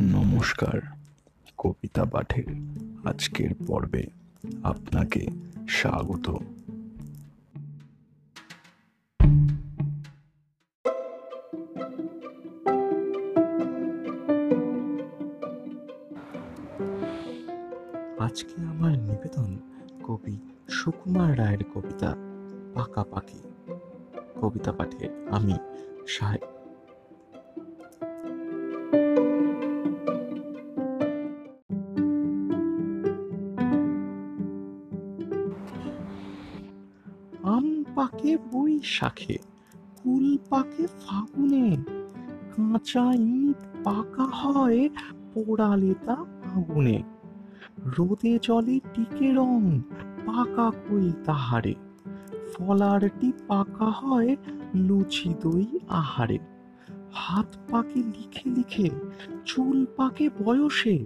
[0.00, 0.80] নমস্কার,
[1.58, 2.44] কবিতা পাঠের
[3.04, 4.06] আজকের পর্বে
[4.62, 5.26] আপনাকে
[5.68, 6.26] স্বাগত।
[18.18, 19.58] আজকে আমার নিবেদন
[20.04, 20.38] কবি
[20.68, 22.14] সুকুমার রায়ের কবিতা
[22.74, 23.38] পাকা পাখি
[24.40, 25.54] কবিতা পাঠে আমি
[26.08, 26.55] সাহেব
[37.54, 39.36] আম পাকে বৈশাখে
[39.98, 41.66] কুল পাকে ফাগুনে,
[42.54, 44.88] কাঁচা ইট পাকা হয়
[45.32, 46.16] পোড়ালে তা
[46.56, 47.02] আগুনে
[47.98, 49.60] রোদে জলে টিকে রং
[50.26, 51.74] পাকা কই তাহারে
[52.52, 54.30] ফলারটি পাকা হয়
[54.74, 56.38] লুচি দই আহারে।
[57.12, 58.90] হাত পাকে লিখে লিখে,
[59.44, 60.96] চুল পাকে বয়সে,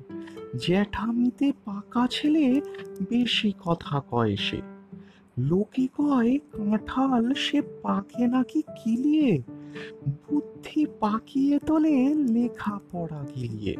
[0.56, 2.60] জ্যাঠামিতে পাকা ছেলে
[3.08, 4.60] বেশি কথা কয় সে।
[5.48, 9.42] লোকে কয়, কাঁঠাল সে পাকে নাকি কিলিয়ে?
[10.08, 13.76] বুদ্ধি পাকিয়ে তোলে লেখা পড়া গিলিয়ে।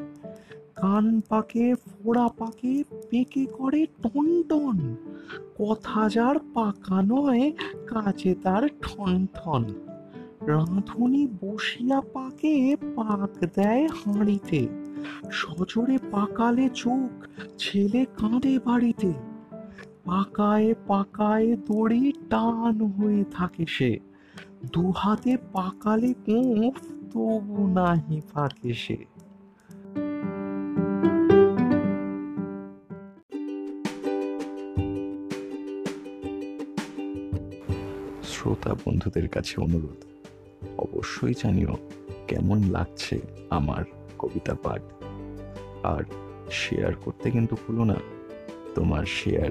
[0.77, 4.97] কান পাকে, ফোড়া পাকে, পেকে করে টন টন।
[5.58, 7.53] কথা যার পাকা নয়,
[7.86, 9.64] কাজে তার ঠন ঠন।
[10.47, 14.69] রাঁধুনি বসিয়া পাকে, পাক দেয় হাঁড়িতে।
[15.31, 17.27] সজোরে পাকালে চোখ,
[17.58, 19.30] ছেলে কাঁদে বাড়িতে।
[20.05, 23.98] পাকায় পাকায় দড়ি টান হয়ে থাকে সে।
[24.73, 26.77] দুহাতে পাকালে কোঁফ,
[27.11, 28.98] তবু নাহি পাকে সে।
[38.23, 40.01] শ্রোতা বন্ধুদের কাছে অনুরোধ,
[40.78, 41.75] অবশ্যই জানিও
[42.28, 43.17] কেমন লাগছে
[43.51, 43.83] আমার
[44.19, 44.83] কবিতা পাঠ।
[45.83, 46.03] আর
[46.51, 47.99] শেয়ার করতে কিন্তু ভুলো না,
[48.75, 49.50] তোমার শেয়ার